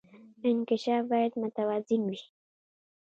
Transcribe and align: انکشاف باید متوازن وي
انکشاف 0.49 1.03
باید 1.11 1.33
متوازن 1.41 2.01
وي 2.11 2.21